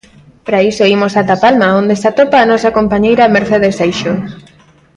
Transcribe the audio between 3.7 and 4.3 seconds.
Seixo.